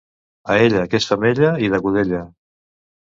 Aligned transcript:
A 0.53 0.53
ella, 0.69 0.79
que 0.93 1.01
és 1.03 1.07
femella 1.11 1.53
i 1.67 1.73
de 1.75 1.81
Godella! 1.85 2.23